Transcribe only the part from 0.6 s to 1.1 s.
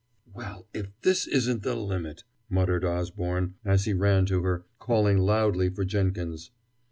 if